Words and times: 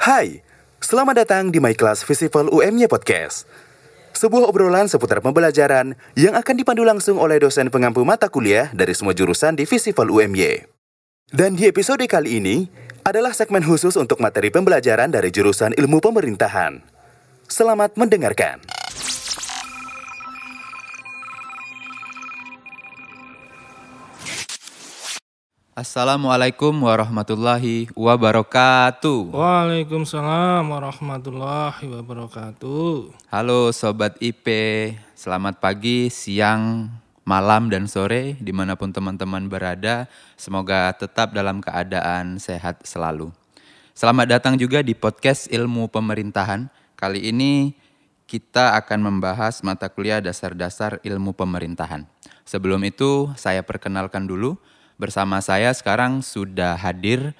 Hai, 0.00 0.40
selamat 0.80 1.14
datang 1.20 1.52
di 1.52 1.60
My 1.60 1.76
Class 1.76 2.00
Festival 2.00 2.48
UMY 2.48 2.88
Podcast. 2.88 3.44
Sebuah 4.16 4.48
obrolan 4.48 4.88
seputar 4.88 5.20
pembelajaran 5.20 6.00
yang 6.16 6.32
akan 6.32 6.54
dipandu 6.56 6.88
langsung 6.88 7.20
oleh 7.20 7.36
dosen 7.36 7.68
pengampu 7.68 8.08
mata 8.08 8.32
kuliah 8.32 8.72
dari 8.72 8.96
semua 8.96 9.12
jurusan 9.12 9.60
di 9.60 9.68
Festival 9.68 10.08
UMY. 10.08 10.64
Dan 11.28 11.60
di 11.60 11.68
episode 11.68 12.08
kali 12.08 12.40
ini 12.40 12.64
adalah 13.04 13.36
segmen 13.36 13.60
khusus 13.60 14.00
untuk 14.00 14.16
materi 14.16 14.48
pembelajaran 14.48 15.12
dari 15.12 15.28
jurusan 15.28 15.76
ilmu 15.76 16.00
pemerintahan. 16.00 16.80
Selamat 17.44 17.92
mendengarkan. 18.00 18.75
Assalamualaikum 25.76 26.72
warahmatullahi 26.88 27.92
wabarakatuh. 27.92 29.28
Waalaikumsalam 29.28 30.64
warahmatullahi 30.72 31.84
wabarakatuh. 31.92 33.12
Halo 33.28 33.68
Sobat 33.76 34.16
IP, 34.24 34.48
selamat 35.12 35.60
pagi, 35.60 36.08
siang, 36.08 36.88
malam, 37.28 37.68
dan 37.68 37.84
sore 37.92 38.40
di 38.40 38.56
mana 38.56 38.72
pun 38.72 38.88
teman-teman 38.88 39.52
berada. 39.52 40.08
Semoga 40.40 40.96
tetap 40.96 41.36
dalam 41.36 41.60
keadaan 41.60 42.40
sehat 42.40 42.80
selalu. 42.80 43.28
Selamat 43.92 44.32
datang 44.32 44.56
juga 44.56 44.80
di 44.80 44.96
podcast 44.96 45.44
Ilmu 45.52 45.92
Pemerintahan. 45.92 46.72
Kali 46.96 47.28
ini 47.28 47.76
kita 48.24 48.80
akan 48.80 49.12
membahas 49.12 49.60
mata 49.60 49.92
kuliah 49.92 50.24
dasar-dasar 50.24 51.04
ilmu 51.04 51.36
pemerintahan. 51.36 52.08
Sebelum 52.48 52.80
itu, 52.80 53.28
saya 53.36 53.60
perkenalkan 53.60 54.24
dulu. 54.24 54.56
Bersama 54.96 55.44
saya 55.44 55.68
sekarang 55.76 56.24
sudah 56.24 56.72
hadir 56.72 57.36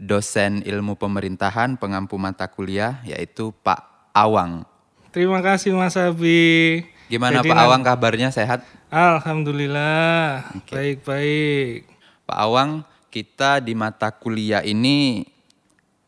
dosen 0.00 0.64
ilmu 0.64 0.96
pemerintahan 0.96 1.76
pengampu 1.76 2.16
mata 2.16 2.48
kuliah 2.48 3.00
yaitu 3.04 3.52
Pak 3.60 4.10
Awang. 4.16 4.64
Terima 5.12 5.44
kasih 5.44 5.76
Mas 5.76 5.94
Abi. 6.00 6.82
Gimana 7.12 7.44
Jadi 7.44 7.52
Pak 7.52 7.60
Awang 7.60 7.82
kabarnya 7.84 8.32
sehat? 8.32 8.64
Alhamdulillah, 8.88 10.48
baik-baik. 10.72 11.86
Pak 12.24 12.38
Awang, 12.40 12.88
kita 13.12 13.60
di 13.60 13.76
mata 13.76 14.08
kuliah 14.08 14.64
ini 14.64 15.28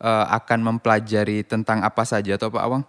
eh, 0.00 0.26
akan 0.32 0.74
mempelajari 0.74 1.44
tentang 1.44 1.84
apa 1.84 2.08
saja 2.08 2.40
toh 2.40 2.48
Pak 2.48 2.64
Awang? 2.64 2.82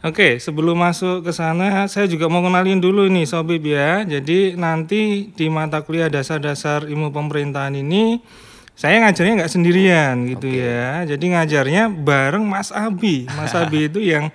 Oke, 0.00 0.40
sebelum 0.40 0.80
masuk 0.80 1.28
ke 1.28 1.32
sana, 1.36 1.84
saya 1.84 2.08
juga 2.08 2.24
mau 2.24 2.40
kenalin 2.40 2.80
dulu 2.80 3.04
nih 3.12 3.28
Sobib 3.28 3.60
ya. 3.68 4.00
Jadi 4.08 4.56
nanti 4.56 5.28
di 5.36 5.46
mata 5.52 5.84
kuliah 5.84 6.08
dasar-dasar 6.08 6.88
ilmu 6.88 7.12
pemerintahan 7.12 7.76
ini, 7.76 8.16
saya 8.72 8.96
ngajarnya 9.04 9.44
nggak 9.44 9.52
sendirian 9.52 10.24
gitu 10.24 10.48
ya. 10.48 11.04
Jadi 11.04 11.36
ngajarnya 11.36 11.92
bareng 11.92 12.40
Mas 12.40 12.72
Abi. 12.72 13.28
Mas 13.28 13.52
Abi 13.52 13.84
itu 13.92 14.00
yang 14.00 14.32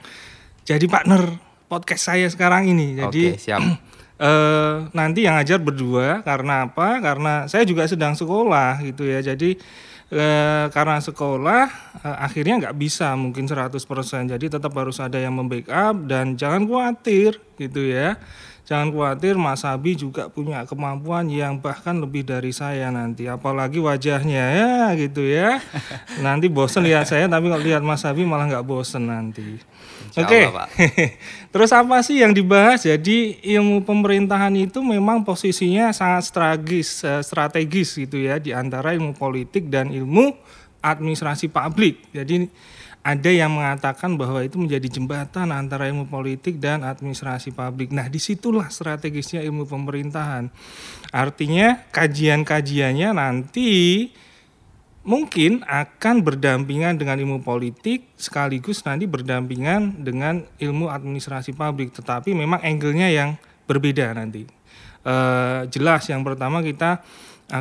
jadi 0.69 0.85
partner 0.85 1.33
podcast 1.65 2.13
saya 2.13 2.29
sekarang 2.29 2.69
ini. 2.69 3.01
Jadi 3.01 3.33
Oke, 3.33 3.41
siap. 3.41 3.61
eh 4.21 4.75
nanti 4.93 5.25
yang 5.25 5.33
ngajar 5.41 5.57
berdua 5.57 6.21
karena 6.21 6.69
apa? 6.69 7.01
Karena 7.01 7.49
saya 7.49 7.65
juga 7.65 7.89
sedang 7.89 8.13
sekolah 8.13 8.85
gitu 8.85 9.01
ya. 9.09 9.25
Jadi 9.25 9.57
eh, 10.11 10.65
karena 10.69 10.97
sekolah 11.01 11.63
eh, 12.03 12.17
akhirnya 12.21 12.69
nggak 12.69 12.77
bisa 12.77 13.13
mungkin 13.17 13.49
100%. 13.49 14.29
Jadi 14.29 14.45
tetap 14.49 14.73
harus 14.77 14.97
ada 15.01 15.17
yang 15.17 15.37
membackup 15.37 16.05
dan 16.05 16.37
jangan 16.37 16.65
khawatir 16.65 17.41
gitu 17.57 17.81
ya. 17.89 18.19
Jangan 18.65 18.89
khawatir 18.89 19.37
Mas 19.37 19.61
Abi 19.61 19.93
juga 19.93 20.25
punya 20.25 20.65
kemampuan 20.65 21.29
yang 21.29 21.61
bahkan 21.61 22.01
lebih 22.01 22.25
dari 22.25 22.49
saya 22.49 22.89
nanti. 22.89 23.29
Apalagi 23.29 23.77
wajahnya 23.77 24.43
ya 24.57 24.73
gitu 24.97 25.21
ya. 25.21 25.61
Nanti 26.25 26.49
bosen 26.49 26.81
lihat 26.81 27.05
saya 27.05 27.29
tapi 27.29 27.45
kalau 27.53 27.61
lihat 27.61 27.85
Mas 27.85 28.01
Abi 28.09 28.25
malah 28.25 28.49
nggak 28.49 28.65
bosen 28.65 29.05
nanti. 29.05 29.61
Oke. 30.17 30.49
Pak. 30.49 30.67
Terus 31.53 31.71
apa 31.77 32.01
sih 32.01 32.25
yang 32.25 32.33
dibahas? 32.33 32.89
Jadi 32.89 33.37
ilmu 33.45 33.85
pemerintahan 33.85 34.57
itu 34.57 34.81
memang 34.81 35.21
posisinya 35.21 35.93
sangat 35.93 36.25
strategis, 36.25 37.05
eh, 37.05 37.21
strategis 37.21 37.93
gitu 37.93 38.17
ya 38.17 38.41
di 38.41 38.49
antara 38.49 38.97
ilmu 38.97 39.13
politik 39.13 39.69
dan 39.69 39.93
ilmu 39.93 40.33
administrasi 40.81 41.53
publik. 41.53 42.09
Jadi 42.09 42.49
ada 43.05 43.29
yang 43.29 43.53
mengatakan 43.53 44.17
bahwa 44.17 44.41
itu 44.41 44.57
menjadi 44.57 44.97
jembatan 44.97 45.53
antara 45.53 45.85
ilmu 45.85 46.09
politik 46.09 46.57
dan 46.57 46.81
administrasi 46.81 47.53
publik. 47.53 47.93
Nah, 47.93 48.09
di 48.09 48.17
situlah 48.17 48.65
strategisnya 48.73 49.45
ilmu 49.45 49.69
pemerintahan. 49.69 50.49
Artinya 51.13 51.85
kajian-kajiannya 51.93 53.13
nanti 53.13 53.69
mungkin 55.05 55.61
akan 55.69 56.25
berdampingan 56.25 56.97
dengan 56.97 57.21
ilmu 57.21 57.45
politik 57.45 58.09
sekaligus 58.17 58.81
nanti 58.89 59.05
berdampingan 59.05 60.01
dengan 60.01 60.41
ilmu 60.57 60.89
administrasi 60.89 61.53
publik 61.53 61.93
tetapi 61.93 62.33
memang 62.33 62.57
angle-nya 62.65 63.13
yang 63.13 63.37
berbeda 63.69 64.17
nanti 64.17 64.49
Eh, 65.05 65.61
jelas 65.69 66.01
yang 66.09 66.25
pertama 66.25 66.65
kita 66.65 67.05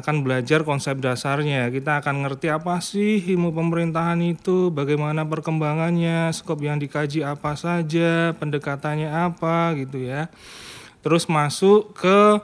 akan 0.00 0.26
belajar 0.26 0.66
konsep 0.66 0.98
dasarnya. 0.98 1.70
Kita 1.70 2.02
akan 2.02 2.26
ngerti 2.26 2.50
apa 2.50 2.80
sih 2.82 3.22
ilmu 3.22 3.54
pemerintahan 3.54 4.18
itu 4.24 4.72
bagaimana 4.74 5.22
perkembangannya 5.28 6.32
skop 6.34 6.64
yang 6.64 6.80
dikaji 6.80 7.22
apa 7.22 7.54
saja 7.54 8.34
pendekatannya 8.38 9.10
apa 9.10 9.76
gitu 9.78 10.02
ya. 10.02 10.32
Terus 11.04 11.28
masuk 11.28 11.94
ke 11.94 12.40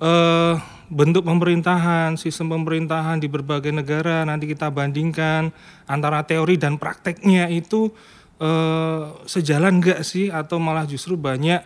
eh, 0.00 0.54
bentuk 0.88 1.26
pemerintahan, 1.26 2.14
sistem 2.14 2.54
pemerintahan 2.54 3.18
di 3.18 3.26
berbagai 3.26 3.74
negara. 3.74 4.22
Nanti 4.22 4.46
kita 4.46 4.70
bandingkan 4.70 5.50
antara 5.90 6.22
teori 6.22 6.54
dan 6.54 6.78
prakteknya 6.78 7.50
itu 7.50 7.90
eh, 8.38 9.02
sejalan 9.26 9.82
enggak 9.82 10.06
sih? 10.06 10.30
Atau 10.30 10.62
malah 10.62 10.86
justru 10.86 11.18
banyak 11.18 11.60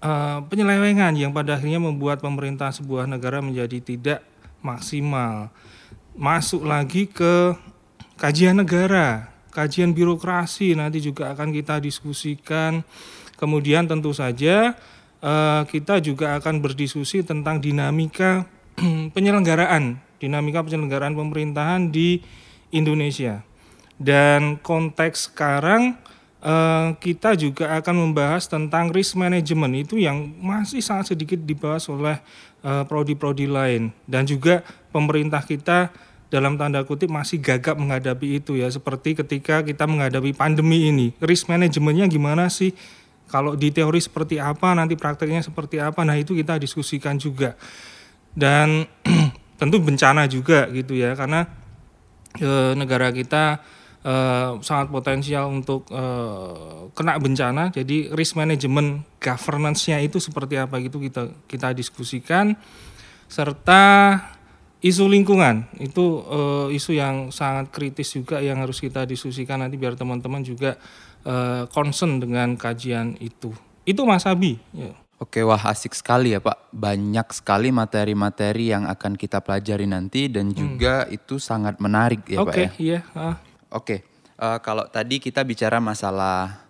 eh, 0.00 0.38
penyelewengan 0.48 1.12
yang 1.14 1.36
pada 1.36 1.60
akhirnya 1.60 1.78
membuat 1.78 2.24
pemerintah 2.24 2.72
sebuah 2.72 3.04
negara 3.04 3.44
menjadi 3.44 3.78
tidak 3.84 4.20
maksimal. 4.66 5.54
Masuk 6.18 6.66
lagi 6.66 7.06
ke 7.06 7.54
kajian 8.18 8.58
negara, 8.58 9.30
kajian 9.54 9.94
birokrasi 9.94 10.74
nanti 10.74 10.98
juga 10.98 11.30
akan 11.32 11.54
kita 11.54 11.78
diskusikan. 11.78 12.82
Kemudian 13.36 13.84
tentu 13.84 14.16
saja 14.16 14.74
eh, 15.20 15.62
kita 15.68 16.00
juga 16.00 16.40
akan 16.40 16.64
berdiskusi 16.64 17.22
tentang 17.22 17.60
dinamika 17.60 18.48
penyelenggaraan, 19.14 20.00
dinamika 20.18 20.64
penyelenggaraan 20.64 21.12
pemerintahan 21.12 21.92
di 21.92 22.24
Indonesia. 22.72 23.44
Dan 23.96 24.60
konteks 24.60 25.32
sekarang 25.32 26.00
eh, 26.40 26.88
kita 26.96 27.36
juga 27.36 27.76
akan 27.76 28.08
membahas 28.08 28.48
tentang 28.48 28.88
risk 28.88 29.20
management 29.20 29.88
itu 29.88 30.00
yang 30.00 30.32
masih 30.40 30.80
sangat 30.80 31.12
sedikit 31.12 31.40
dibahas 31.44 31.84
oleh 31.92 32.16
eh, 32.16 32.55
prodi-prodi 32.86 33.46
lain. 33.46 33.94
Dan 34.10 34.26
juga 34.26 34.66
pemerintah 34.90 35.42
kita 35.46 35.94
dalam 36.26 36.58
tanda 36.58 36.82
kutip 36.82 37.06
masih 37.06 37.38
gagap 37.38 37.78
menghadapi 37.78 38.42
itu 38.42 38.58
ya. 38.58 38.66
Seperti 38.66 39.14
ketika 39.14 39.62
kita 39.62 39.86
menghadapi 39.86 40.34
pandemi 40.34 40.90
ini. 40.90 41.14
Risk 41.22 41.46
manajemennya 41.46 42.10
gimana 42.10 42.50
sih? 42.50 42.74
Kalau 43.26 43.58
di 43.58 43.74
teori 43.74 43.98
seperti 43.98 44.38
apa 44.38 44.74
nanti 44.74 44.94
prakteknya 44.94 45.42
seperti 45.42 45.82
apa? 45.82 46.02
Nah 46.06 46.18
itu 46.18 46.34
kita 46.34 46.58
diskusikan 46.58 47.18
juga. 47.18 47.54
Dan 48.34 48.86
tentu 49.60 49.78
bencana 49.78 50.26
juga 50.26 50.66
gitu 50.74 50.94
ya. 50.98 51.14
Karena 51.14 51.46
eh, 52.38 52.72
negara 52.74 53.14
kita 53.14 53.62
eh, 54.06 54.50
sangat 54.62 54.88
potensial 54.94 55.50
untuk 55.50 55.90
eh, 55.90 56.86
kena 56.94 57.18
bencana 57.18 57.74
jadi 57.74 58.14
risk 58.14 58.38
management 58.38 59.18
governance-nya 59.18 59.98
itu 59.98 60.22
seperti 60.22 60.54
apa 60.62 60.78
gitu 60.78 61.02
kita 61.02 61.34
kita 61.50 61.74
diskusikan 61.74 62.54
serta 63.26 63.82
isu 64.78 65.10
lingkungan 65.10 65.66
itu 65.82 66.22
eh, 66.22 66.76
isu 66.78 66.94
yang 66.94 67.34
sangat 67.34 67.74
kritis 67.74 68.14
juga 68.14 68.38
yang 68.38 68.62
harus 68.62 68.78
kita 68.78 69.02
diskusikan 69.02 69.66
nanti 69.66 69.74
biar 69.74 69.98
teman-teman 69.98 70.46
juga 70.46 70.78
eh, 71.26 71.66
concern 71.74 72.22
dengan 72.22 72.54
kajian 72.54 73.18
itu 73.18 73.50
itu 73.82 74.02
Mas 74.06 74.26
Abi 74.26 74.62
ya. 74.70 74.94
Oke, 75.16 75.40
wah 75.40 75.72
asik 75.72 75.96
sekali 75.96 76.36
ya 76.36 76.44
Pak. 76.44 76.76
Banyak 76.76 77.32
sekali 77.32 77.72
materi-materi 77.72 78.68
yang 78.68 78.84
akan 78.84 79.16
kita 79.16 79.40
pelajari 79.40 79.88
nanti 79.88 80.28
dan 80.28 80.52
juga 80.52 81.08
itu 81.08 81.40
sangat 81.40 81.80
menarik 81.80 82.28
ya 82.28 82.44
Pak 82.44 82.52
oke 82.52 82.60
ya. 82.60 82.70
iya 82.76 83.00
ah. 83.16 83.40
Oke, 83.70 84.06
eh, 84.38 84.58
kalau 84.62 84.86
tadi 84.86 85.18
kita 85.18 85.42
bicara 85.42 85.82
masalah 85.82 86.66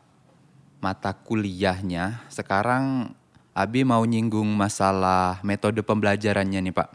mata 0.81 1.13
kuliahnya, 1.13 2.25
sekarang 2.33 3.13
Abi 3.57 3.89
mau 3.89 4.05
nyinggung 4.05 4.53
masalah 4.53 5.41
metode 5.41 5.81
pembelajarannya 5.81 6.61
nih 6.61 6.75
Pak. 6.77 6.89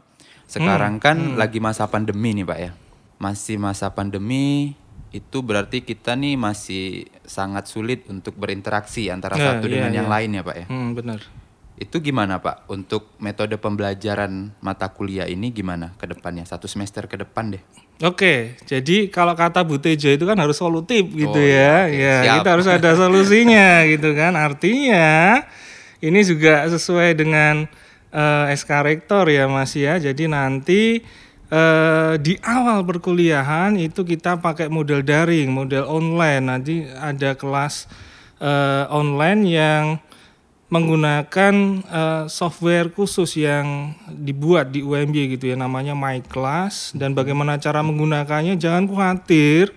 Sekarang 0.45 1.01
kan 1.01 1.33
lagi 1.33 1.57
masa 1.57 1.89
pandemi 1.89 2.37
nih 2.37 2.45
Pak 2.45 2.59
ya. 2.61 2.71
Masih 3.17 3.57
masa 3.57 3.89
pandemi, 3.89 4.77
itu 5.11 5.37
berarti 5.43 5.83
kita 5.83 6.13
nih 6.13 6.39
masih 6.39 7.09
sangat 7.27 7.67
sulit 7.67 8.07
untuk 8.07 8.37
berinteraksi 8.39 9.11
antara 9.11 9.35
Ya, 9.35 9.57
satu 9.57 9.67
iya, 9.67 9.73
dengan 9.73 9.91
yang 9.91 10.07
iya. 10.07 10.13
lain 10.13 10.29
ya 10.37 10.43
Pak 10.45 10.55
ya. 10.55 10.65
Hmm, 10.69 10.89
benar. 10.93 11.19
Itu 11.81 11.97
gimana 11.97 12.37
Pak? 12.37 12.69
Untuk 12.69 13.09
metode 13.17 13.57
pembelajaran 13.57 14.53
mata 14.61 14.85
kuliah 14.93 15.25
ini 15.25 15.49
gimana 15.49 15.97
ke 15.97 16.05
depannya? 16.05 16.45
Satu 16.45 16.69
semester 16.69 17.09
ke 17.09 17.17
depan 17.17 17.57
deh. 17.57 17.63
Oke, 18.01 18.53
jadi 18.69 19.09
kalau 19.09 19.33
kata 19.33 19.65
Bu 19.65 19.81
Tejo 19.81 20.09
itu 20.09 20.25
kan 20.25 20.37
harus 20.37 20.57
solutif 20.57 21.05
gitu 21.09 21.33
Oh, 21.33 21.41
ya. 21.41 21.89
iya. 21.89 21.89
Ya, 21.89 22.15
Siap. 22.21 22.33
kita 22.41 22.49
harus 22.53 22.67
ada 22.69 22.89
solusinya 23.01 23.81
gitu 23.89 24.13
kan. 24.13 24.37
Artinya 24.37 25.41
ini 26.01 26.21
juga 26.21 26.69
sesuai 26.69 27.17
dengan 27.17 27.65
eh, 28.13 28.45
SK 28.53 28.69
Rektor 28.85 29.25
ya 29.29 29.49
Mas 29.49 29.73
ya. 29.73 29.97
Jadi 29.97 30.29
nanti 30.29 31.01
eh, 31.49 32.13
di 32.21 32.37
awal 32.41 32.85
perkuliahan 32.85 33.73
itu 33.77 34.05
kita 34.05 34.37
pakai 34.37 34.69
model 34.69 35.01
daring, 35.01 35.49
model 35.49 35.85
online. 35.85 36.45
Nanti 36.45 36.85
ada 36.85 37.33
kelas 37.33 37.89
eh, 38.37 38.85
online 38.89 39.41
yang 39.49 39.83
menggunakan 40.71 41.53
eh, 41.83 42.23
software 42.31 42.87
khusus 42.95 43.35
yang 43.35 43.91
dibuat 44.07 44.71
di 44.71 44.79
UMY 44.79 45.35
gitu 45.35 45.51
ya 45.51 45.59
namanya 45.59 45.91
My 45.91 46.23
Class 46.23 46.95
dan 46.95 47.11
bagaimana 47.11 47.59
cara 47.59 47.83
menggunakannya? 47.83 48.55
Jangan 48.55 48.87
khawatir 48.87 49.75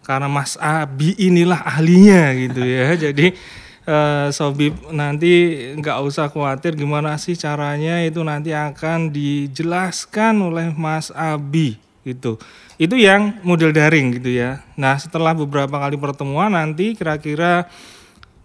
karena 0.00 0.32
Mas 0.32 0.56
Abi 0.56 1.12
inilah 1.20 1.60
ahlinya 1.60 2.32
gitu 2.32 2.64
ya. 2.64 2.96
Jadi 3.04 3.36
eh, 3.84 4.28
Sobib 4.32 4.80
nanti 4.88 5.60
nggak 5.76 5.98
usah 6.08 6.32
khawatir 6.32 6.72
gimana 6.72 7.20
sih 7.20 7.36
caranya 7.36 8.00
itu 8.00 8.24
nanti 8.24 8.56
akan 8.56 9.12
dijelaskan 9.12 10.40
oleh 10.40 10.72
Mas 10.72 11.12
Abi 11.12 11.76
gitu. 12.00 12.40
Itu 12.80 12.96
yang 12.96 13.36
model 13.44 13.76
daring 13.76 14.16
gitu 14.16 14.32
ya. 14.40 14.64
Nah 14.72 14.96
setelah 14.96 15.36
beberapa 15.36 15.76
kali 15.76 16.00
pertemuan 16.00 16.56
nanti 16.56 16.96
kira-kira 16.96 17.68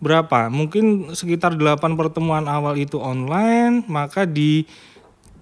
berapa? 0.05 0.53
Mungkin 0.53 1.17
sekitar 1.17 1.57
8 1.57 1.81
pertemuan 1.97 2.45
awal 2.45 2.77
itu 2.77 3.01
online, 3.01 3.81
maka 3.89 4.29
di 4.29 4.69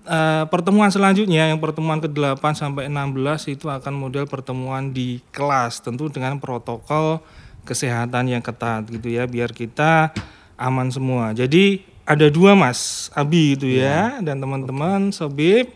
eh, 0.07 0.44
pertemuan 0.48 0.88
selanjutnya 0.88 1.51
yang 1.51 1.60
pertemuan 1.60 2.00
ke-8 2.00 2.39
sampai 2.56 2.88
16 2.88 3.60
itu 3.60 3.68
akan 3.68 3.92
model 3.92 4.24
pertemuan 4.24 4.95
di 4.95 5.19
kelas 5.36 5.83
tentu 5.83 6.07
dengan 6.07 6.39
protokol 6.39 7.19
kesehatan 7.68 8.31
yang 8.31 8.44
ketat 8.44 8.88
gitu 8.88 9.07
ya 9.12 9.27
biar 9.27 9.51
kita 9.51 10.15
aman 10.56 10.88
semua. 10.88 11.36
Jadi 11.36 11.83
ada 12.04 12.27
dua 12.27 12.56
Mas 12.56 13.07
Abi 13.15 13.56
itu 13.56 13.68
ya 13.68 14.19
dan 14.24 14.39
teman-teman 14.39 15.12
Sobib 15.12 15.68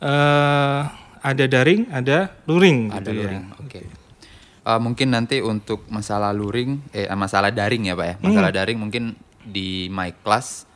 eh, 0.00 0.80
ada 1.22 1.44
daring, 1.46 1.86
ada 1.92 2.34
luring 2.48 2.90
Ada 2.90 2.98
gitu 2.98 3.10
ya. 3.12 3.20
luring. 3.20 3.44
Oke. 3.62 4.01
Eh, 4.62 4.78
mungkin 4.78 5.10
nanti 5.10 5.42
untuk 5.42 5.82
masalah 5.90 6.30
luring, 6.30 6.78
eh 6.94 7.10
masalah 7.18 7.50
daring 7.50 7.90
ya 7.90 7.98
Pak 7.98 8.06
ya. 8.06 8.14
Masalah 8.22 8.50
Hmm. 8.54 8.58
daring 8.62 8.78
mungkin 8.78 9.04
di 9.42 9.90
my 9.90 10.14
class 10.22 10.70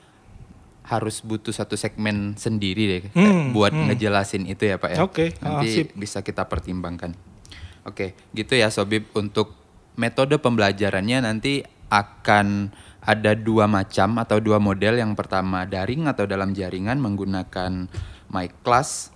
harus 0.82 1.22
butuh 1.22 1.50
satu 1.50 1.74
segmen 1.74 2.34
sendiri 2.34 2.82
deh 2.86 3.02
Hmm, 3.10 3.50
buat 3.50 3.70
ngejelasin 3.70 4.46
itu 4.46 4.66
ya 4.66 4.78
Pak 4.78 4.90
ya. 4.90 4.98
Oke, 5.02 5.34
oh, 5.38 5.62
Nanti 5.62 5.82
sip. 5.82 5.94
bisa 5.94 6.22
kita 6.22 6.46
pertimbangkan. 6.46 7.14
Oke, 7.86 8.18
gitu 8.34 8.58
ya 8.58 8.70
Sobib 8.70 9.06
untuk 9.14 9.54
metode 9.94 10.34
pembelajarannya 10.38 11.22
nanti 11.22 11.62
akan 11.86 12.74
ada 12.98 13.38
dua 13.38 13.70
macam 13.70 14.18
atau 14.18 14.42
dua 14.42 14.58
model. 14.58 14.98
Yang 14.98 15.14
pertama 15.14 15.62
daring 15.62 16.10
atau 16.10 16.26
dalam 16.26 16.50
jaringan 16.50 16.98
menggunakan 16.98 17.86
my 18.30 18.50
class 18.66 19.14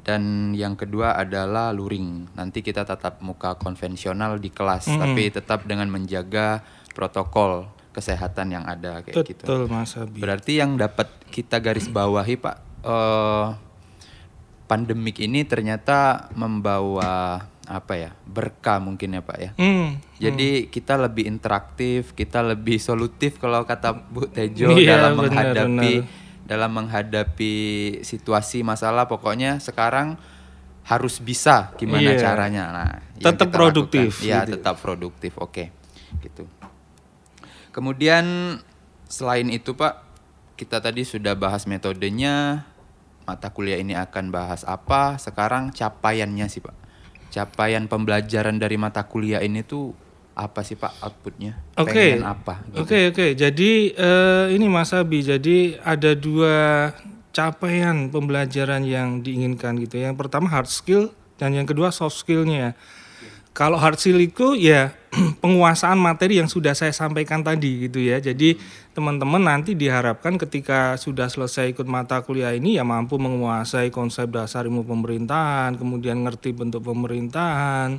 dan 0.00 0.52
yang 0.56 0.74
kedua 0.76 1.16
adalah 1.16 1.70
luring. 1.70 2.32
Nanti 2.36 2.64
kita 2.64 2.84
tatap 2.84 3.20
muka 3.20 3.56
konvensional 3.60 4.40
di 4.40 4.48
kelas, 4.48 4.88
tapi 5.00 5.28
tetap 5.30 5.68
dengan 5.68 5.88
menjaga 5.92 6.64
protokol 6.92 7.68
kesehatan 7.90 8.54
yang 8.54 8.64
ada 8.66 9.02
kayak 9.02 9.26
gitu. 9.26 9.44
Betul 9.44 9.62
Mas 9.66 9.94
Abi. 9.98 10.18
Berarti 10.22 10.62
yang 10.62 10.78
dapat 10.78 11.10
kita 11.28 11.58
garis 11.58 11.90
bawahi 11.90 12.38
Pak, 12.38 12.56
eh, 12.86 13.46
pandemik 14.70 15.18
ini 15.18 15.42
ternyata 15.42 16.30
membawa 16.38 17.42
apa 17.70 17.94
ya 17.94 18.10
berkah 18.26 18.82
mungkin 18.82 19.14
ya 19.14 19.22
Pak 19.22 19.38
ya. 19.38 19.50
Hmm. 19.54 20.02
Jadi 20.18 20.66
kita 20.70 20.98
lebih 20.98 21.26
interaktif, 21.30 22.14
kita 22.18 22.42
lebih 22.42 22.82
solutif 22.82 23.38
kalau 23.38 23.62
kata 23.62 23.94
Bu 23.94 24.26
Tejo 24.26 24.74
Iya, 24.74 24.98
dalam 24.98 25.18
benar, 25.18 25.22
menghadapi 25.22 25.92
benar. 26.02 26.19
Dalam 26.50 26.74
menghadapi 26.74 27.54
situasi 28.02 28.66
masalah 28.66 29.06
pokoknya 29.06 29.62
sekarang 29.62 30.18
harus 30.82 31.22
bisa 31.22 31.70
gimana 31.78 32.10
Iya. 32.10 32.18
caranya. 32.18 32.64
Nah, 32.74 32.90
Tetap 33.22 33.54
produktif, 33.54 34.10
lakukan. 34.18 34.26
Iya, 34.26 34.38
gitu. 34.42 34.52
tetap 34.58 34.76
produktif. 34.82 35.32
Oke. 35.38 35.70
Gitu. 36.18 36.50
Kemudian 37.70 38.58
selain 39.06 39.46
itu 39.46 39.78
Pak, 39.78 40.02
kita 40.58 40.82
tadi 40.82 41.06
sudah 41.06 41.38
bahas 41.38 41.70
metodenya, 41.70 42.66
mata 43.22 43.54
kuliah 43.54 43.78
ini 43.78 43.94
akan 43.94 44.34
bahas 44.34 44.66
apa, 44.66 45.22
sekarang 45.22 45.70
capaiannya 45.70 46.50
sih 46.50 46.58
Pak. 46.58 46.74
Capaian 47.30 47.86
pembelajaran 47.86 48.58
dari 48.58 48.74
mata 48.74 49.06
kuliah 49.06 49.38
ini 49.38 49.62
tuh 49.62 49.94
apa 50.34 50.60
sih 50.64 50.78
Pak 50.78 51.02
outputnya? 51.02 51.58
Oke. 51.76 52.16
Pengen 52.18 52.26
apa? 52.26 52.62
gitu. 52.70 52.86
Oke 52.86 52.98
oke. 53.12 53.26
Jadi 53.34 53.70
eh, 53.94 54.44
ini 54.54 54.66
Mas 54.70 54.94
Abi. 54.94 55.20
Jadi 55.20 55.76
ada 55.82 56.16
dua 56.16 56.90
capaian 57.30 58.10
pembelajaran 58.10 58.82
yang 58.82 59.22
diinginkan 59.22 59.78
gitu. 59.82 60.00
ya. 60.00 60.10
Yang 60.10 60.18
pertama 60.26 60.50
hard 60.50 60.70
skill 60.70 61.14
dan 61.38 61.54
yang 61.54 61.66
kedua 61.66 61.94
soft 61.94 62.20
skillnya. 62.20 62.74
Kalau 63.50 63.74
hard 63.82 63.98
skill 63.98 64.22
itu 64.22 64.54
ya 64.54 64.94
penguasaan 65.42 65.98
materi 65.98 66.38
yang 66.38 66.46
sudah 66.46 66.70
saya 66.70 66.94
sampaikan 66.94 67.42
tadi 67.42 67.90
gitu 67.90 67.98
ya. 67.98 68.22
Jadi 68.22 68.54
teman-teman 68.94 69.42
nanti 69.42 69.74
diharapkan 69.74 70.38
ketika 70.38 70.94
sudah 70.94 71.26
selesai 71.26 71.74
ikut 71.74 71.86
mata 71.86 72.22
kuliah 72.22 72.54
ini 72.54 72.78
ya 72.78 72.86
mampu 72.86 73.18
menguasai 73.18 73.90
konsep 73.90 74.30
dasar 74.30 74.70
ilmu 74.70 74.86
pemerintahan, 74.86 75.74
kemudian 75.74 76.22
ngerti 76.22 76.54
bentuk 76.54 76.86
pemerintahan, 76.86 77.98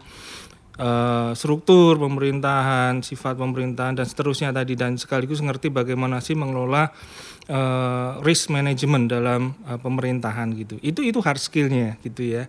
eh, 0.77 1.31
struktur 1.35 1.99
pemerintahan, 1.99 3.03
sifat 3.03 3.35
pemerintahan 3.35 3.99
dan 3.99 4.05
seterusnya 4.07 4.55
tadi 4.55 4.77
dan 4.79 4.95
sekaligus 4.95 5.43
ngerti 5.43 5.73
bagaimana 5.73 6.23
sih 6.23 6.37
mengelola 6.37 6.91
eh, 7.49 8.11
risk 8.23 8.53
management 8.53 9.11
dalam 9.11 9.55
eh, 9.67 9.79
pemerintahan 9.79 10.53
gitu. 10.55 10.79
Itu 10.79 11.03
itu 11.03 11.19
hard 11.19 11.41
skillnya 11.41 11.99
gitu 12.05 12.23
ya. 12.23 12.47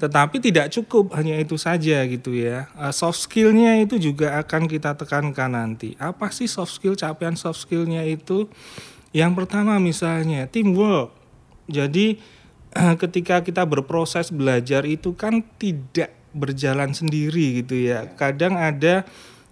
Tetapi 0.00 0.40
tidak 0.40 0.72
cukup 0.72 1.12
hanya 1.12 1.36
itu 1.36 1.60
saja 1.60 2.00
gitu 2.08 2.32
ya. 2.32 2.72
Eh, 2.80 2.92
soft 2.94 3.20
skillnya 3.20 3.78
itu 3.84 4.00
juga 4.00 4.40
akan 4.40 4.66
kita 4.66 4.96
tekankan 4.96 5.52
nanti. 5.52 5.94
Apa 6.00 6.32
sih 6.32 6.48
soft 6.48 6.74
skill? 6.74 6.96
Capaian 6.96 7.36
soft 7.36 7.62
skillnya 7.62 8.02
itu 8.08 8.48
yang 9.10 9.34
pertama 9.34 9.76
misalnya 9.82 10.46
teamwork. 10.46 11.12
Jadi 11.70 12.18
ketika 13.02 13.42
kita 13.42 13.66
berproses 13.66 14.30
belajar 14.30 14.86
itu 14.86 15.10
kan 15.18 15.42
tidak 15.58 16.19
berjalan 16.32 16.94
sendiri 16.94 17.62
gitu 17.62 17.90
ya. 17.90 18.06
Kadang 18.14 18.56
ada 18.56 19.06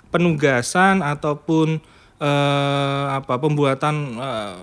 penugasan 0.08 1.04
ataupun 1.04 1.82
eh, 2.18 3.06
apa 3.12 3.34
pembuatan 3.38 4.18
eh, 4.18 4.56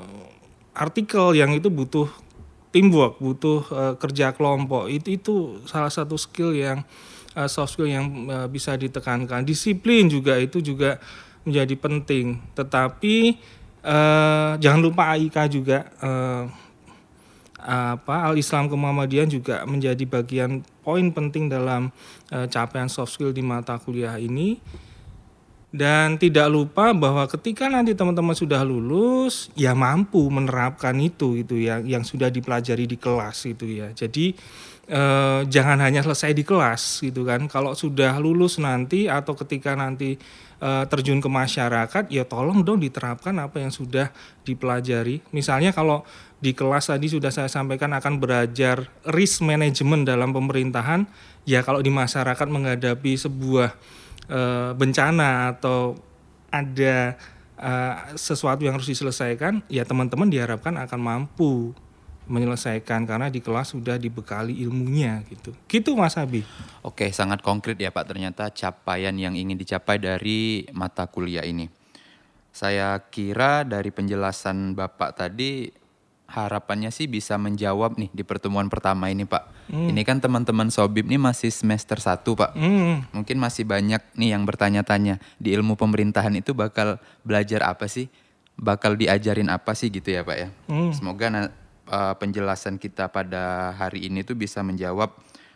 artikel 0.75 1.35
yang 1.35 1.55
itu 1.55 1.71
butuh 1.71 2.09
teamwork, 2.75 3.19
butuh 3.19 3.61
eh, 3.71 3.93
kerja 3.99 4.35
kelompok. 4.35 4.91
Itu 4.91 5.09
itu 5.15 5.35
salah 5.67 5.91
satu 5.91 6.19
skill 6.19 6.55
yang 6.55 6.83
eh, 7.35 7.49
soft 7.51 7.75
skill 7.77 7.87
yang 7.87 8.05
eh, 8.27 8.47
bisa 8.51 8.75
ditekankan. 8.75 9.47
Disiplin 9.47 10.07
juga 10.11 10.35
itu 10.39 10.59
juga 10.59 10.99
menjadi 11.45 11.75
penting. 11.77 12.41
Tetapi 12.57 13.15
eh, 13.85 14.51
jangan 14.59 14.81
lupa 14.81 15.15
AIK 15.15 15.37
juga 15.51 15.87
eh, 16.01 16.64
apa 17.65 18.29
Al 18.29 18.37
Islam 18.37 18.69
Kemuhammadian 18.69 19.25
juga 19.25 19.65
menjadi 19.65 20.05
bagian 20.05 20.61
poin 20.85 21.09
penting 21.09 21.49
dalam 21.49 21.89
eh, 22.29 22.45
capaian 22.45 22.85
soft 22.85 23.17
skill 23.17 23.33
di 23.33 23.41
mata 23.41 23.81
kuliah 23.81 24.15
ini. 24.21 24.61
Dan 25.75 26.15
tidak 26.15 26.47
lupa 26.47 26.95
bahwa 26.95 27.27
ketika 27.27 27.67
nanti 27.67 27.91
teman-teman 27.91 28.31
sudah 28.31 28.63
lulus, 28.63 29.51
ya 29.59 29.75
mampu 29.75 30.23
menerapkan 30.31 30.95
itu 31.03 31.35
gitu 31.43 31.59
ya, 31.59 31.83
yang 31.83 31.99
sudah 32.07 32.31
dipelajari 32.31 32.87
di 32.87 32.95
kelas 32.95 33.43
gitu 33.43 33.67
ya. 33.67 33.91
Jadi 33.91 34.39
eh, 34.85 35.41
jangan 35.49 35.81
hanya 35.81 36.05
selesai 36.05 36.31
di 36.33 36.43
kelas 36.45 37.01
gitu 37.01 37.25
kan. 37.25 37.45
Kalau 37.49 37.73
sudah 37.73 38.17
lulus 38.21 38.61
nanti 38.61 39.09
atau 39.09 39.33
ketika 39.33 39.73
nanti 39.73 40.17
eh, 40.61 40.83
terjun 40.89 41.19
ke 41.21 41.29
masyarakat, 41.29 42.09
ya 42.09 42.23
tolong 42.25 42.61
dong 42.61 42.81
diterapkan 42.81 43.33
apa 43.41 43.61
yang 43.61 43.73
sudah 43.73 44.13
dipelajari. 44.45 45.21
Misalnya 45.33 45.73
kalau 45.73 46.05
di 46.39 46.53
kelas 46.53 46.93
tadi 46.93 47.09
sudah 47.09 47.33
saya 47.33 47.49
sampaikan 47.49 47.89
akan 47.97 48.21
belajar 48.21 48.85
risk 49.09 49.41
management 49.41 50.05
dalam 50.05 50.29
pemerintahan, 50.29 51.09
ya 51.47 51.65
kalau 51.65 51.81
di 51.81 51.89
masyarakat 51.89 52.47
menghadapi 52.49 53.17
sebuah 53.17 53.69
eh, 54.29 54.71
bencana 54.77 55.57
atau 55.57 55.97
ada 56.53 57.17
eh, 57.57 57.95
sesuatu 58.13 58.61
yang 58.61 58.77
harus 58.77 58.87
diselesaikan, 58.87 59.65
ya 59.67 59.81
teman-teman 59.81 60.29
diharapkan 60.29 60.77
akan 60.77 60.99
mampu 61.01 61.73
menyelesaikan 62.25 63.05
karena 63.05 63.29
di 63.29 63.39
kelas 63.41 63.73
sudah 63.77 63.95
dibekali 64.01 64.61
ilmunya 64.65 65.21
gitu. 65.29 65.53
Gitu 65.69 65.93
Mas 65.93 66.17
Abi. 66.17 66.41
Oke, 66.81 67.09
sangat 67.13 67.41
konkret 67.45 67.77
ya 67.77 67.93
Pak 67.93 68.05
ternyata 68.09 68.49
capaian 68.49 69.13
yang 69.13 69.37
ingin 69.37 69.57
dicapai 69.57 70.01
dari 70.01 70.65
mata 70.73 71.05
kuliah 71.09 71.45
ini. 71.45 71.69
Saya 72.55 72.97
kira 73.11 73.67
dari 73.67 73.91
penjelasan 73.91 74.79
Bapak 74.79 75.19
tadi 75.19 75.67
harapannya 76.25 76.89
sih 76.89 77.05
bisa 77.05 77.37
menjawab 77.37 78.01
nih 78.01 78.09
di 78.09 78.23
pertemuan 78.25 78.65
pertama 78.71 79.13
ini 79.13 79.29
Pak. 79.29 79.69
Ini 79.69 80.01
kan 80.05 80.21
teman-teman 80.21 80.69
Sobib 80.69 81.05
nih 81.09 81.17
masih 81.21 81.49
semester 81.49 81.97
1 81.97 82.21
Pak. 82.21 82.51
Hmm, 82.53 83.05
Mungkin 83.13 83.37
masih 83.37 83.65
banyak 83.65 84.01
nih 84.17 84.33
yang 84.33 84.45
bertanya-tanya 84.45 85.17
di 85.37 85.53
ilmu 85.53 85.73
pemerintahan 85.77 86.33
itu 86.37 86.53
bakal 86.53 86.97
belajar 87.25 87.65
apa 87.65 87.85
sih? 87.89 88.09
Bakal 88.55 88.95
diajarin 88.95 89.51
apa 89.51 89.75
sih 89.75 89.91
gitu 89.91 90.15
ya 90.15 90.23
Pak 90.23 90.37
ya? 90.37 90.47
Semoga 90.95 91.27
eh, 91.89 92.13
penjelasan 92.17 92.81
kita 92.81 93.09
pada 93.09 93.73
hari 93.77 94.09
ini 94.09 94.25
tuh 94.25 94.37
bisa 94.37 94.61
menjawab 94.61 95.13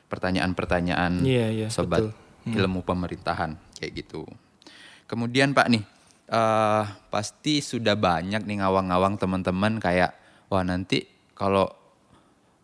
pertanyaan-pertanyaan 0.10 1.22
Iya, 1.22 1.48
iya, 1.54 1.68
sobat 1.70 2.10
betul. 2.10 2.58
ilmu 2.58 2.82
pemerintahan 2.82 3.56
kayak 3.78 3.94
gitu. 4.06 4.26
Kemudian 5.06 5.54
Pak 5.54 5.68
nih, 5.70 5.84
eh 6.30 6.84
pasti 7.14 7.62
sudah 7.62 7.94
banyak 7.98 8.46
nih 8.46 8.58
ngawang-ngawang 8.62 9.22
teman-teman 9.22 9.78
kayak 9.78 10.14
wah 10.50 10.66
nanti 10.66 11.06
kalau 11.38 11.70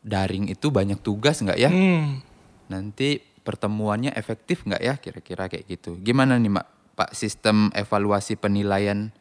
daring 0.05 0.49
itu 0.49 0.69
banyak 0.69 1.01
tugas 1.01 1.41
nggak 1.41 1.57
ya? 1.57 1.69
hmm. 1.69 2.21
Nanti 2.69 3.21
pertemuannya 3.45 4.13
efektif 4.17 4.65
nggak 4.65 4.81
ya 4.81 4.93
kira-kira 4.97 5.45
kayak 5.45 5.65
gitu. 5.69 5.97
Gimana 6.01 6.41
nih 6.41 6.49
Mak, 6.49 6.97
Pak 6.97 7.11
sistem 7.13 7.69
evaluasi 7.77 8.37
penilaian 8.37 9.13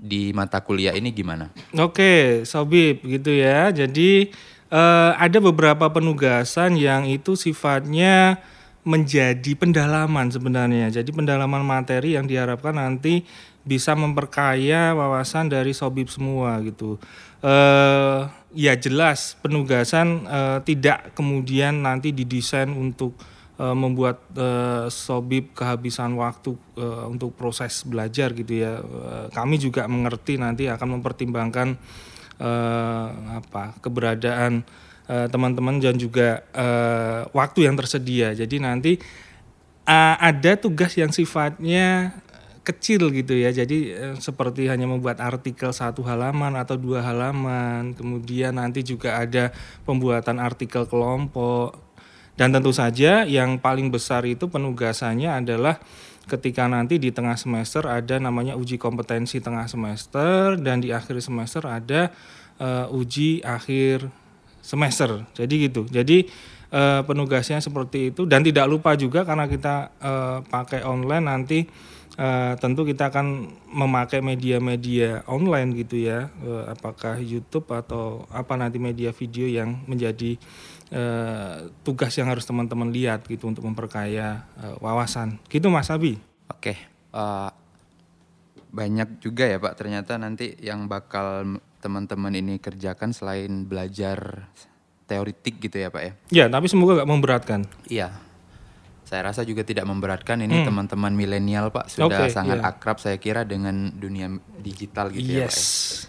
di 0.00 0.32
mata 0.32 0.64
kuliah 0.64 0.96
ini 0.96 1.12
gimana? 1.12 1.52
Oke, 1.76 2.42
Sobib 2.48 3.04
gitu 3.04 3.28
ya. 3.36 3.68
Jadi 3.68 4.32
eh, 4.72 5.12
ada 5.12 5.38
beberapa 5.44 5.92
penugasan 5.92 6.80
yang 6.80 7.04
itu 7.04 7.36
sifatnya 7.36 8.40
menjadi 8.80 9.52
pendalaman 9.60 10.32
sebenarnya. 10.32 10.88
Jadi 10.88 11.12
pendalaman 11.12 11.60
materi 11.60 12.16
yang 12.16 12.24
diharapkan 12.24 12.72
nanti 12.72 13.28
bisa 13.60 13.92
memperkaya 13.92 14.96
wawasan 14.96 15.52
dari 15.52 15.76
Sobib 15.76 16.08
semua 16.08 16.56
gitu. 16.64 16.96
Eh 17.44 18.40
ya 18.56 18.74
jelas 18.74 19.38
penugasan 19.38 20.26
eh, 20.26 20.58
tidak 20.66 21.14
kemudian 21.14 21.84
nanti 21.84 22.10
didesain 22.10 22.72
untuk 22.72 23.14
eh, 23.60 23.76
membuat 23.76 24.24
eh, 24.32 24.88
sobib 24.88 25.52
kehabisan 25.52 26.16
waktu 26.16 26.56
eh, 26.80 27.04
untuk 27.12 27.36
proses 27.36 27.84
belajar 27.84 28.32
gitu 28.32 28.64
ya. 28.64 28.80
Eh, 28.80 29.26
kami 29.36 29.60
juga 29.60 29.84
mengerti 29.84 30.40
nanti 30.40 30.64
akan 30.72 30.98
mempertimbangkan 30.98 31.68
eh, 32.40 33.08
apa 33.36 33.76
keberadaan 33.84 34.64
teman-teman 35.10 35.82
dan 35.82 35.98
juga 35.98 36.46
eh, 36.54 37.26
waktu 37.34 37.66
yang 37.66 37.74
tersedia. 37.74 38.30
Jadi 38.30 38.62
nanti 38.62 38.92
eh, 39.82 40.16
ada 40.22 40.52
tugas 40.54 40.94
yang 40.94 41.10
sifatnya 41.10 42.14
kecil 42.62 43.10
gitu 43.10 43.34
ya. 43.34 43.50
Jadi 43.50 43.90
eh, 43.90 44.16
seperti 44.20 44.70
hanya 44.70 44.86
membuat 44.86 45.18
artikel 45.18 45.74
satu 45.74 46.06
halaman 46.06 46.54
atau 46.54 46.78
dua 46.78 47.02
halaman. 47.02 47.96
Kemudian 47.96 48.54
nanti 48.54 48.86
juga 48.86 49.18
ada 49.18 49.50
pembuatan 49.82 50.38
artikel 50.38 50.86
kelompok. 50.86 51.89
Dan 52.40 52.56
tentu 52.56 52.72
saja 52.72 53.28
yang 53.28 53.60
paling 53.60 53.92
besar 53.92 54.24
itu 54.24 54.48
penugasannya 54.48 55.44
adalah 55.44 55.76
ketika 56.24 56.64
nanti 56.64 56.96
di 56.96 57.12
tengah 57.12 57.36
semester 57.36 57.84
ada 57.84 58.16
namanya 58.16 58.56
uji 58.56 58.80
kompetensi 58.80 59.44
tengah 59.44 59.68
semester 59.68 60.56
dan 60.56 60.80
di 60.80 60.88
akhir 60.88 61.20
semester 61.20 61.68
ada 61.68 62.08
eh, 62.56 62.86
uji 62.96 63.44
akhir 63.44 64.08
semester. 64.64 65.28
Jadi 65.36 65.68
gitu. 65.68 65.84
Jadi 65.84 66.32
eh, 66.72 67.00
penugasnya 67.04 67.60
seperti 67.60 68.08
itu 68.08 68.24
dan 68.24 68.40
tidak 68.40 68.72
lupa 68.72 68.96
juga 68.96 69.20
karena 69.28 69.44
kita 69.44 69.92
eh, 70.00 70.38
pakai 70.48 70.80
online 70.88 71.24
nanti 71.28 71.68
eh, 72.16 72.52
tentu 72.56 72.88
kita 72.88 73.12
akan 73.12 73.52
memakai 73.68 74.24
media-media 74.24 75.28
online 75.28 75.76
gitu 75.76 76.08
ya. 76.08 76.32
Eh, 76.40 76.64
apakah 76.72 77.20
YouTube 77.20 77.68
atau 77.68 78.24
apa 78.32 78.56
nanti 78.56 78.80
media 78.80 79.12
video 79.12 79.44
yang 79.44 79.84
menjadi 79.84 80.40
eh, 80.90 81.70
tugas 81.86 82.12
yang 82.18 82.28
harus 82.28 82.44
teman-teman 82.44 82.90
lihat 82.90 83.24
gitu 83.26 83.46
untuk 83.46 83.64
memperkaya 83.64 84.44
eh, 84.60 84.76
wawasan. 84.82 85.38
Gitu 85.46 85.70
Mas 85.70 85.88
Abi. 85.88 86.18
Oke, 86.50 86.74
eh, 87.14 87.50
banyak 88.70 89.18
juga 89.18 89.46
ya 89.46 89.58
Pak 89.58 89.74
ternyata 89.78 90.18
nanti 90.18 90.54
yang 90.62 90.86
bakal 90.86 91.58
teman-teman 91.80 92.34
ini 92.36 92.60
kerjakan 92.60 93.10
selain 93.10 93.66
belajar 93.66 94.46
teoritik 95.10 95.58
gitu 95.58 95.82
ya 95.82 95.90
Pak 95.90 96.02
ya. 96.02 96.12
Ya, 96.30 96.44
tapi 96.46 96.70
semoga 96.70 97.02
gak 97.02 97.10
memberatkan. 97.10 97.60
Iya. 97.90 98.14
Saya 99.02 99.26
rasa 99.26 99.42
juga 99.42 99.66
tidak 99.66 99.90
memberatkan 99.90 100.38
ini 100.38 100.62
teman-teman 100.62 101.10
milenial 101.10 101.74
Pak 101.74 101.90
sudah 101.90 102.06
Hmm. 102.06 102.30
Oke, 102.30 102.30
sangat 102.30 102.62
iya. 102.62 102.70
akrab 102.70 103.02
saya 103.02 103.18
kira 103.18 103.42
dengan 103.42 103.90
dunia 103.90 104.30
digital 104.62 105.10
gitu 105.10 105.26
ya 105.26 105.50
Pak. 105.50 105.50
ya. 105.50 105.50
yes. 105.50 106.06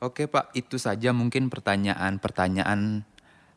Oke 0.00 0.30
Pak, 0.30 0.54
itu 0.56 0.78
saja 0.80 1.10
mungkin 1.12 1.52
pertanyaan-pertanyaan 1.52 3.04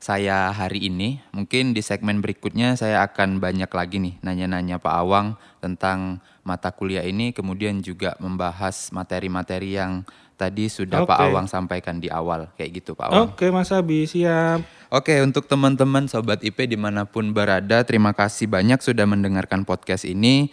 saya 0.03 0.51
hari 0.51 0.91
ini. 0.91 1.23
Mungkin 1.31 1.71
di 1.71 1.79
segmen 1.79 2.19
berikutnya 2.19 2.75
saya 2.75 3.07
akan 3.07 3.39
banyak 3.39 3.71
lagi 3.71 4.03
nih 4.03 4.19
nanya-nanya 4.19 4.75
Pak 4.75 4.91
Awang 4.99 5.39
tentang 5.63 6.19
mata 6.43 6.75
kuliah 6.75 7.07
ini, 7.07 7.31
kemudian 7.31 7.79
juga 7.79 8.19
membahas 8.19 8.91
materi-materi 8.91 9.79
yang 9.79 10.03
tadi 10.35 10.67
sudah 10.67 11.07
Pak 11.07 11.17
Oke. 11.23 11.25
Awang 11.31 11.47
sampaikan 11.47 12.03
di 12.03 12.11
awal, 12.11 12.51
kayak 12.59 12.83
gitu 12.83 12.99
Pak 12.99 13.15
Awang. 13.15 13.31
Oke 13.31 13.47
Mas 13.47 13.71
Abi, 13.71 14.03
siap. 14.03 14.67
Oke, 14.91 15.23
untuk 15.23 15.47
teman-teman 15.47 16.11
Sobat 16.11 16.43
IP 16.43 16.67
di 16.67 16.75
mana 16.75 17.07
pun 17.07 17.31
berada, 17.31 17.87
terima 17.87 18.11
kasih 18.11 18.51
banyak 18.51 18.83
sudah 18.83 19.07
mendengarkan 19.07 19.63
podcast 19.63 20.03
ini. 20.03 20.51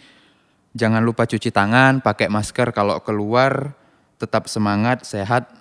Jangan 0.71 1.03
lupa 1.03 1.27
cuci 1.27 1.51
tangan, 1.51 1.99
pakai 1.99 2.31
masker 2.31 2.71
kalau 2.71 3.03
keluar, 3.03 3.75
tetap 4.15 4.47
semangat, 4.47 5.03
sehat. 5.03 5.60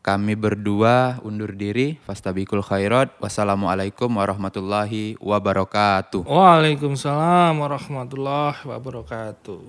Kami 0.00 0.32
berdua 0.32 1.20
undur 1.20 1.52
diri. 1.52 2.00
Fastabikul 2.08 2.64
khairat. 2.64 3.12
Wassalamualaikum 3.20 4.08
warahmatullahi 4.08 5.20
wabarakatuh. 5.20 6.24
Waalaikumsalam 6.24 7.60
warahmatullahi 7.60 8.64
wabarakatuh. 8.64 9.60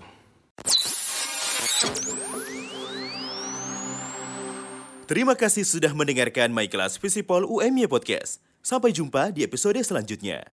Terima 5.11 5.35
kasih 5.35 5.67
sudah 5.67 5.91
mendengarkan 5.91 6.55
My 6.55 6.71
Class 6.71 6.95
Visipol 6.95 7.43
UMY 7.43 7.91
Podcast. 7.91 8.39
Sampai 8.63 8.95
jumpa 8.95 9.35
di 9.35 9.43
episode 9.43 9.83
selanjutnya. 9.83 10.47